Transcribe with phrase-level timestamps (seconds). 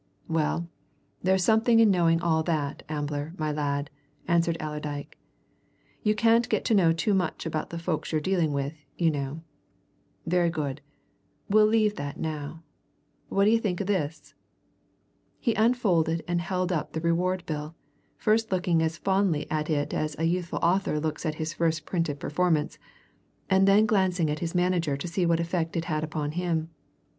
[0.27, 0.67] "Well,
[1.21, 3.91] there's something in knowing all that, Ambler, my lad,"
[4.27, 5.19] answered Allerdyke.
[6.01, 9.43] "You can't get to know too much about the folks you're dealing with, you know.
[10.25, 10.81] Very good
[11.51, 12.63] we'll leave that now.
[13.29, 14.33] What d'ye think o' this?"
[15.39, 17.75] He unfolded and held up the reward bill,
[18.17, 22.19] first looking as fondly at it as a youthful author looks at his first printed
[22.19, 22.79] performance,
[23.51, 26.71] and then glancing at his manager to see what effect it had upon him.